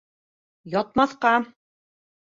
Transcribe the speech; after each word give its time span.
—Ятмаҫҡа! 0.79 1.35